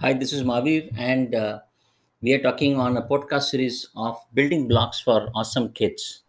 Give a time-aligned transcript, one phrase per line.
[0.00, 1.58] Hi, this is Maviv, and uh,
[2.22, 6.22] we are talking on a podcast series of building blocks for awesome kids.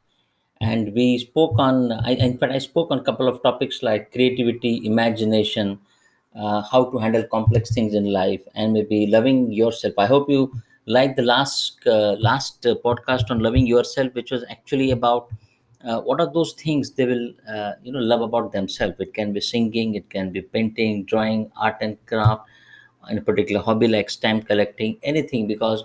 [0.62, 4.12] And we spoke on, I, in fact, I spoke on a couple of topics like
[4.12, 5.80] creativity, imagination,
[6.36, 9.94] uh, how to handle complex things in life, and maybe loving yourself.
[9.98, 10.52] I hope you
[10.88, 15.30] liked the last uh, last uh, podcast on loving yourself, which was actually about
[15.86, 18.96] uh, what are those things they will uh, you know love about themselves.
[19.00, 22.48] It can be singing, it can be painting, drawing, art and craft
[23.10, 25.84] in a particular hobby like stamp collecting anything because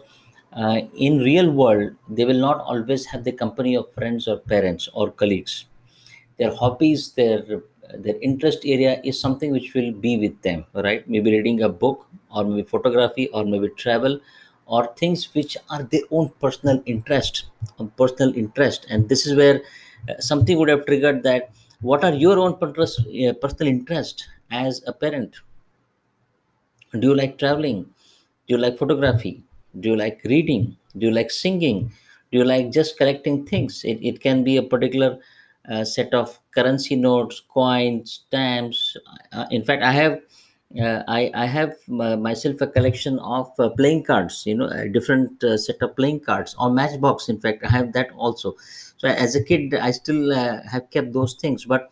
[0.53, 4.89] uh, in real world they will not always have the company of friends or parents
[4.95, 5.67] or colleagues.
[6.39, 7.63] Their hobbies their
[7.99, 11.09] their interest area is something which will be with them right?
[11.09, 14.21] Maybe reading a book or maybe photography or maybe travel
[14.67, 17.45] or things which are their own personal interest
[17.97, 18.87] personal interest.
[18.91, 19.61] And this is where
[20.09, 21.51] uh, something would have triggered that
[21.81, 25.37] what are your own uh, personal interest as a parent
[27.01, 27.85] do you like traveling?
[28.47, 29.43] Do you like photography?
[29.81, 30.77] Do you like reading?
[30.97, 31.93] Do you like singing?
[32.31, 33.85] Do you like just collecting things?
[33.85, 35.19] It, it can be a particular
[35.71, 38.97] uh, set of currency notes, coins, stamps.
[39.33, 40.21] Uh, in fact, I have
[40.81, 44.89] uh, I, I have my, myself a collection of uh, playing cards, you know, a
[44.89, 47.29] different uh, set of playing cards or Matchbox.
[47.29, 48.55] In fact, I have that also.
[48.97, 51.65] So as a kid, I still uh, have kept those things.
[51.65, 51.91] But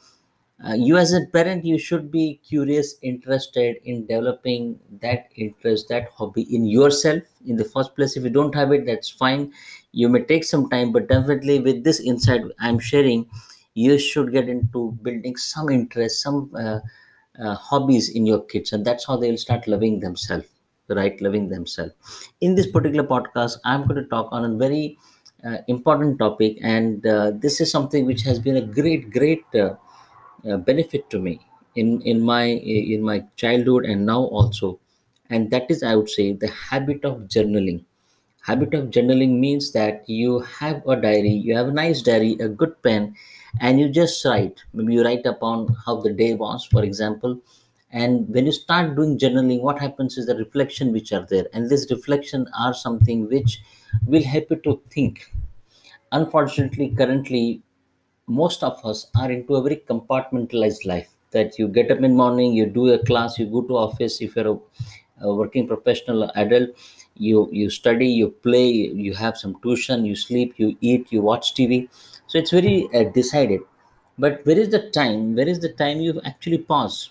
[0.67, 6.09] uh, you as a parent you should be curious interested in developing that interest that
[6.17, 8.17] hobby in yourself in the first place.
[8.17, 9.53] If you don't have it that's fine.
[9.93, 13.27] You may take some time but definitely with this insight i'm sharing
[13.75, 16.79] you should get into building some interest some uh,
[17.43, 20.47] uh, hobbies in your kids and that's how they'll start loving themselves
[20.89, 21.19] right?
[21.23, 21.95] Loving themselves.
[22.41, 24.99] In this particular podcast i'm going to talk on a very
[25.47, 29.45] uh, important topic and uh, this is something which has been a great great
[30.49, 31.41] uh, benefit to me
[31.77, 34.79] in in my in my childhood and now also.
[35.31, 37.85] And that is i would say the habit of journaling.
[38.43, 42.49] Habit of journaling means that you have a diary you have a nice diary a
[42.49, 43.15] good pen
[43.61, 44.63] and you just write.
[44.75, 47.41] Maybe you write upon how the day was for example.
[47.93, 51.47] And when you start doing journaling what happens is the reflection which are there.
[51.55, 53.61] And this reflection are something which
[54.07, 55.31] will help you to think.
[56.13, 57.63] Unfortunately currently
[58.27, 62.53] most of us are into a very compartmentalized life that you get up in morning
[62.53, 64.59] you do a class you go to office if you're a,
[65.23, 66.71] a working professional adult
[67.17, 68.67] you you study you play
[69.07, 71.89] you have some tuition you sleep you eat you watch tv
[72.33, 73.61] so it's very uh, decided.
[74.19, 77.11] But where is the time where is the time you actually pause?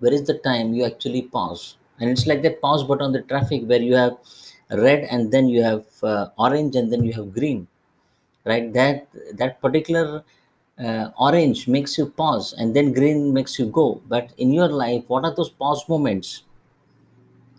[0.00, 1.76] Where is the time you actually pause?
[2.00, 4.16] And it's like that pause button on the traffic where you have
[4.72, 7.68] red and then you have uh, orange and then you have green
[8.44, 8.72] right?
[8.72, 10.24] That that particular
[10.78, 14.00] uh, orange makes you pause and then green makes you go.
[14.08, 16.42] But in your life what are those pause moments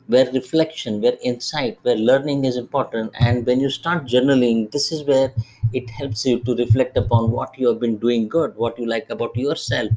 [0.08, 3.12] where reflection where insight where learning is important?
[3.20, 5.34] And when you start journaling this is where
[5.74, 9.10] it helps you to reflect upon what you have been doing good what you like
[9.10, 9.90] about yourself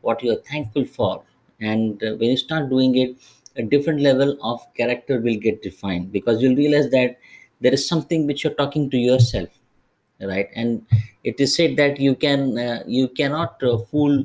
[0.00, 1.22] what you are thankful for.
[1.60, 3.16] And uh, when you start doing it
[3.56, 7.18] a different level of character will get defined because you'll realize that
[7.60, 9.59] there is something which you're talking to yourself
[10.22, 10.48] right?
[10.54, 10.86] And
[11.24, 14.24] it is said that you can uh, you cannot uh, fool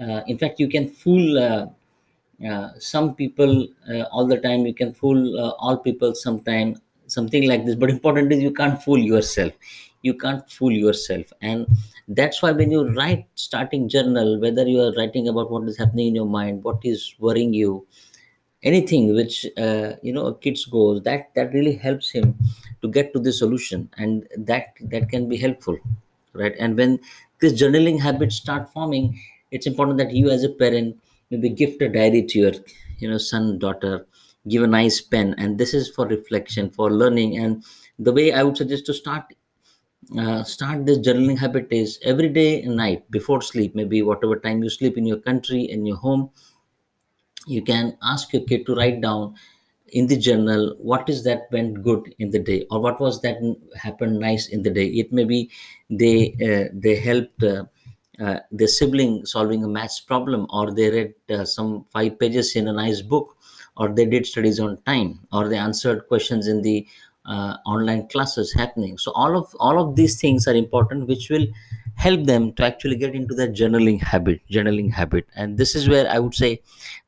[0.00, 1.66] uh, in fact you can fool uh,
[2.46, 3.68] uh, some people
[4.12, 4.66] all the time.
[4.66, 6.76] You can fool all people sometime
[7.06, 7.74] something like this.
[7.74, 9.52] But important is you can't fool yourself.
[10.02, 11.26] You can't fool yourself.
[11.42, 11.66] And
[12.10, 16.08] that's why when you write starting journal whether you are writing about what is happening
[16.08, 17.86] in your mind what is worrying you
[18.62, 22.36] anything which uh, you know kids goes that that really helps him
[22.82, 25.78] to get to the solution and that that can be helpful
[26.32, 26.54] right?
[26.58, 27.00] And when
[27.40, 29.20] this journaling habits start forming
[29.50, 30.96] it's important that you as a parent
[31.30, 32.52] maybe gift a diary to your
[32.98, 34.06] you know son daughter
[34.48, 37.36] give a nice pen and this is for reflection for learning.
[37.38, 37.64] And
[37.98, 39.24] the way i would suggest to start
[40.18, 44.62] uh, start this journaling habit is every day and night before sleep maybe whatever time
[44.62, 46.30] you sleep in your country in your home
[47.46, 49.34] you can ask your kid to write down
[49.92, 52.66] in the journal what is that went good in the day?
[52.70, 53.36] Or what was that
[53.76, 54.86] happened nice in the day?
[54.86, 55.50] It may be
[55.88, 57.64] they uh, they helped uh,
[58.20, 62.68] uh, their sibling solving a maths problem or they read uh, some five pages in
[62.68, 63.36] a nice book
[63.76, 66.86] or they did studies on time or they answered questions in the
[67.26, 68.98] uh, online classes happening.
[68.98, 71.46] So all of all of these things are important which will
[72.04, 75.26] help them to actually get into that journaling habit journaling habit.
[75.36, 76.50] And this is where i would say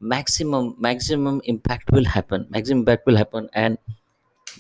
[0.00, 3.48] maximum maximum impact will happen maximum impact will happen.
[3.54, 3.78] And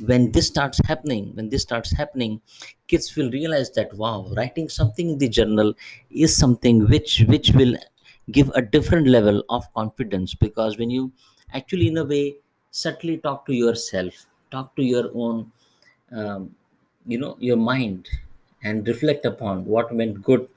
[0.06, 2.40] when this starts happening when this starts happening
[2.88, 5.74] kids will realize that wow writing something in the journal
[6.10, 7.76] is something which which will
[8.30, 10.34] give a different level of confidence.
[10.34, 11.12] Because when you
[11.52, 12.36] actually in a way
[12.70, 15.50] subtly talk to yourself talk to your own
[16.12, 16.54] um,
[17.06, 18.08] you know your mind
[18.62, 20.48] and reflect upon what went good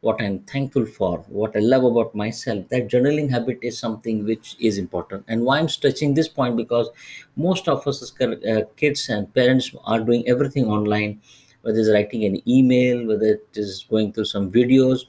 [0.00, 4.56] what i'm thankful for what i love about myself that journaling habit is something which
[4.60, 5.24] is important.
[5.28, 6.88] And why i'm stretching this point because
[7.36, 11.20] most of us as uh, kids and parents are doing everything online
[11.62, 15.00] whether it's writing an email whether it is going through some videos.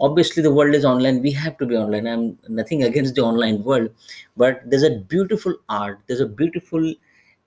[0.00, 1.20] Obviously the world is online.
[1.20, 2.06] We have to be online.
[2.06, 3.90] I'm nothing against the online world
[4.36, 6.94] but there's a beautiful art there's a beautiful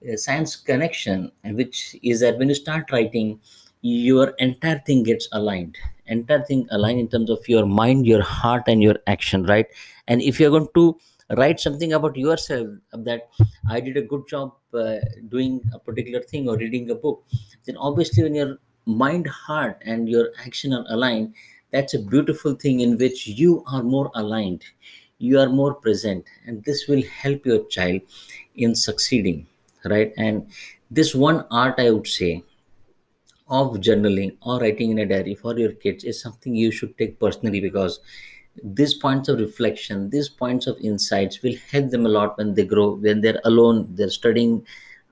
[0.07, 3.39] uh, science connection which is that when you start writing
[3.81, 5.77] your entire thing gets aligned.
[6.07, 9.67] Entire thing aligned in terms of your mind your heart and your action right?
[10.07, 10.97] And if you're going to
[11.37, 13.29] write something about yourself that
[13.69, 14.95] i did a good job uh,
[15.27, 17.23] doing a particular thing or reading a book
[17.65, 21.31] then obviously when your mind heart and your action are aligned
[21.71, 24.63] that's a beautiful thing in which you are more aligned.
[25.19, 26.25] You are more present.
[26.45, 28.01] And this will help your child
[28.55, 29.47] in succeeding
[29.85, 30.11] right?
[30.17, 30.47] And
[30.91, 32.43] this one art i would say
[33.50, 37.19] of journaling or writing in a diary for your kids is something you should take
[37.19, 38.00] personally because
[38.63, 42.66] these points of reflection these points of insights will help them a lot when they
[42.66, 44.66] grow when they're alone they're studying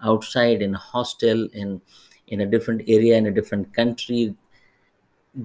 [0.03, 1.81] outside in a hostel in
[2.27, 4.35] in a different area in a different country.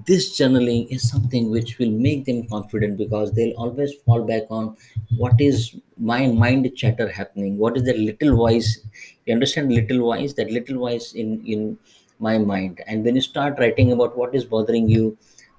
[0.07, 4.75] This journaling is something which will make them confident because they'll always fall back on
[5.17, 8.79] what is my mind chatter happening what is that little voice
[9.25, 11.77] you understand little voice that little voice in in
[12.19, 12.81] my mind.
[12.87, 15.17] And when you start writing about what is bothering you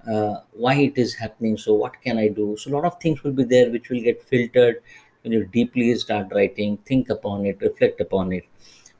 [0.09, 2.55] uh, why it is happening so what can i do?
[2.57, 4.81] So a lot of things will be there which will get filtered
[5.23, 8.45] when you deeply start writing think upon it reflect upon it.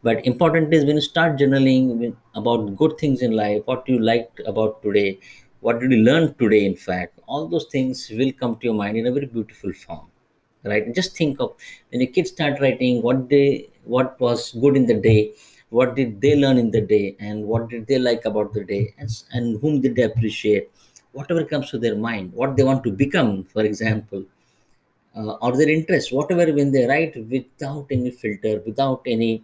[0.01, 4.41] But important is when you start journaling about good things in life what you liked
[4.47, 5.19] about today
[5.59, 8.97] what did you learn today in fact all those things will come to your mind
[8.97, 10.07] in a very beautiful form
[10.63, 10.93] right?
[10.93, 11.53] Just think of
[11.91, 15.33] when your kids start writing what they what was good in the day
[15.69, 18.93] what did they learn in the day and what did they like about the day
[18.97, 20.69] and, and whom did they appreciate?
[21.11, 24.23] Whatever comes to their mind what they want to become for example
[25.17, 29.43] uh, or their interest whatever when they write without any filter without any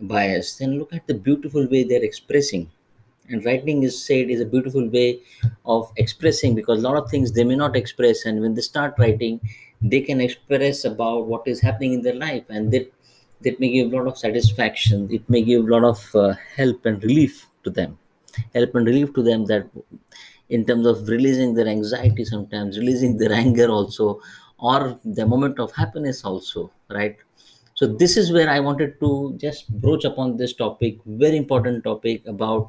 [0.00, 2.70] bias then look at the beautiful way they're expressing.
[3.28, 5.20] And writing is said is a beautiful way
[5.64, 8.94] of expressing because a lot of things they may not express and when they start
[8.98, 9.40] writing
[9.82, 12.92] they can express about what is happening in their life and that
[13.42, 16.84] that may give a lot of satisfaction it may give a lot of uh, help
[16.86, 17.98] and relief to them.
[18.54, 19.68] Help and relief to them that
[20.48, 24.20] in terms of releasing their anxiety sometimes releasing their anger also
[24.58, 27.16] or the moment of happiness also right?
[27.74, 32.22] So this is where i wanted to just broach upon this topic very important topic
[32.26, 32.68] about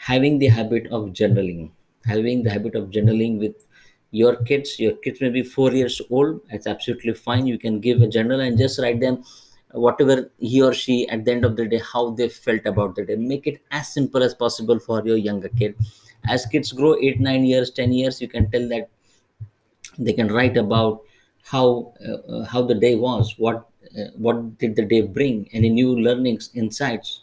[0.00, 1.70] having the habit of journaling.
[2.06, 3.66] Having the habit of journaling with
[4.10, 4.78] your kids.
[4.80, 6.40] Your kids may be four years old.
[6.48, 7.46] It's absolutely fine.
[7.46, 9.22] You can give a journal and just write them
[9.72, 13.04] whatever he or she at the end of the day how they felt about the
[13.04, 13.16] day.
[13.16, 15.74] Make it as simple as possible for your younger kid.
[16.28, 18.90] As kids grow 8 9 years 10 years you can tell that
[19.98, 21.00] they can write about
[21.42, 23.68] how uh, uh, how the day was what
[23.98, 27.22] uh, what did the day bring any new learnings insights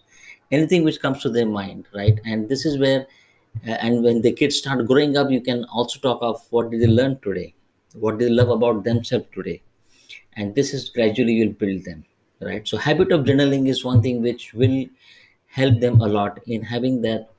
[0.51, 2.19] anything which comes to their mind right?
[2.25, 3.05] And this is where
[3.67, 6.81] uh, and when the kids start growing up you can also talk of what did
[6.81, 7.53] they learn today
[7.93, 9.61] what do they love about themselves today.
[10.33, 12.03] And this is gradually you'll build them
[12.41, 12.67] right?
[12.67, 14.85] So habit of journaling is one thing which will
[15.47, 17.29] help them a lot in having that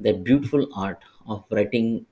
[0.00, 2.06] that beautiful art of writing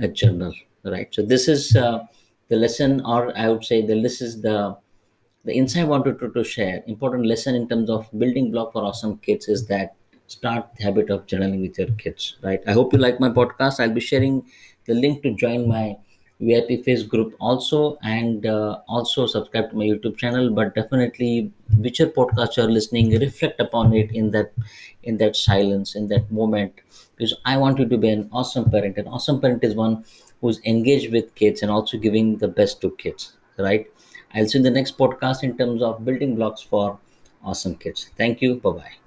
[0.00, 1.12] a journal right?
[1.14, 2.04] So this is uh,
[2.48, 4.76] the lesson or i would say the this is the
[5.44, 6.84] the insight I wanted to, to share.
[6.86, 9.96] Important lesson in terms of building block for awesome kids is that
[10.28, 12.60] start the habit of journaling with your kids right?
[12.66, 13.80] I hope you like my podcast.
[13.80, 14.44] I'll be sharing
[14.84, 15.96] the link to join my
[16.46, 22.10] vip face group also and uh, also subscribe to my youtube channel but definitely whichever
[22.10, 24.52] podcast you're listening reflect upon it in that
[25.04, 26.72] in that silence in that moment
[27.16, 30.04] because i want you to be an awesome parent an awesome parent is one
[30.40, 33.86] who's engaged with kids and also giving the best to kids right
[34.34, 36.98] I'll see you in the next podcast in terms of building blocks for
[37.44, 38.10] awesome kids.
[38.16, 38.56] Thank you.
[38.56, 39.01] Bye bye.